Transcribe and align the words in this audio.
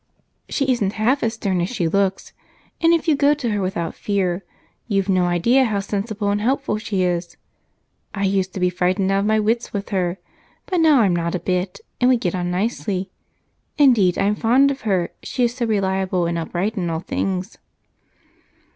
"She 0.49 0.71
isn't 0.71 0.93
half 0.93 1.21
as 1.21 1.35
stern 1.35 1.61
as 1.61 1.69
she 1.69 1.87
looks, 1.87 2.33
and 2.81 2.91
if 2.91 3.07
you 3.07 3.15
go 3.15 3.35
to 3.35 3.51
her 3.51 3.61
without 3.61 3.93
fear, 3.93 4.43
you've 4.87 5.09
no 5.09 5.25
idea 5.25 5.65
how 5.65 5.79
sensible 5.79 6.31
and 6.31 6.41
helpful 6.41 6.79
she 6.79 7.03
is. 7.03 7.37
I 8.11 8.23
used 8.23 8.51
to 8.55 8.59
be 8.59 8.71
frightened 8.71 9.11
out 9.11 9.19
of 9.19 9.25
my 9.27 9.39
wits 9.39 9.73
with 9.73 9.89
her, 9.89 10.17
but 10.65 10.79
now 10.79 11.01
I'm 11.01 11.15
not 11.15 11.35
a 11.35 11.39
bit, 11.39 11.81
and 11.99 12.09
we 12.09 12.17
get 12.17 12.33
on 12.33 12.49
nicely. 12.49 13.11
Indeed, 13.77 14.17
I'm 14.17 14.33
fond 14.33 14.71
of 14.71 14.81
her, 14.89 15.11
she 15.21 15.43
is 15.43 15.53
so 15.53 15.67
reliable 15.67 16.25
and 16.25 16.35
upright 16.35 16.75
in 16.77 16.89
all 16.89 17.01
things." 17.01 17.59